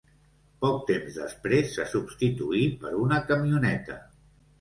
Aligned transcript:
Poc 0.63 0.77
temps 0.85 1.19
després 1.19 1.69
se 1.75 1.85
substituí 1.91 2.63
per 2.87 2.93
una 3.03 3.21
camioneta. 3.29 3.99